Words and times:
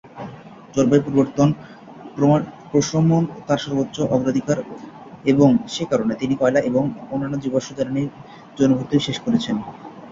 জলবায়ু 0.75 1.03
পরিবর্তন 1.05 1.49
প্রশমন 2.71 3.23
তার 3.47 3.59
সর্বোচ্চ 3.63 3.97
অগ্রাধিকার, 4.15 4.57
এবং 5.25 5.49
সে 5.73 5.83
কারণে 5.91 6.13
তিনি 6.21 6.33
কয়লা 6.41 6.59
এবং 6.69 6.83
অন্যান্য 7.13 7.35
জীবাশ্ম 7.43 7.71
জ্বালানীর 7.77 8.11
জন্য 8.57 8.71
ভর্তুকি 8.77 9.05
শেষ 9.07 9.17
করছেন। 9.25 9.55